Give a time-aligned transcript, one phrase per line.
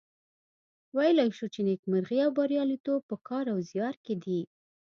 [0.97, 4.41] ویلای شو چې نیکمرغي او بریالیتوب په کار او زیار کې دي.